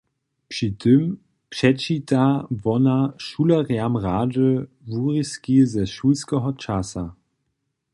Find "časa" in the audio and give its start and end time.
6.53-7.05